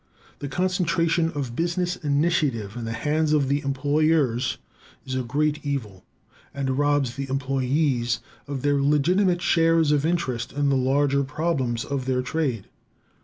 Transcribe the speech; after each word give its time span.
The 0.39 0.47
concentration 0.47 1.29
of 1.33 1.55
business 1.55 1.95
initiative 1.95 2.75
in 2.75 2.85
the 2.85 2.91
hands 2.91 3.33
of 3.33 3.49
the 3.49 3.59
employers 3.61 4.57
is 5.05 5.13
a 5.13 5.21
great 5.21 5.63
evil, 5.63 6.03
and 6.55 6.79
robs 6.79 7.15
the 7.17 7.29
employees 7.29 8.19
of 8.47 8.63
their 8.63 8.81
legitimate 8.81 9.43
share 9.43 9.77
of 9.77 10.03
interest 10.03 10.53
in 10.53 10.69
the 10.69 10.75
larger 10.75 11.23
problems 11.23 11.85
of 11.85 12.05
their 12.05 12.23
trade. 12.23 12.67